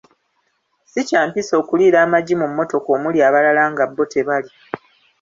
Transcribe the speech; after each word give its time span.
Ssi 0.83 1.01
kya 1.09 1.21
mpisa 1.29 1.53
okuliira 1.61 1.97
amagi 2.05 2.33
mu 2.41 2.47
mmotoka 2.51 2.87
omuli 2.95 3.17
abalala 3.27 3.63
nga 3.71 3.85
bo 3.87 4.03
tebalya. 4.11 4.55